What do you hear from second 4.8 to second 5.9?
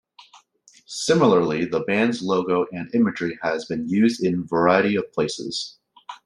of places.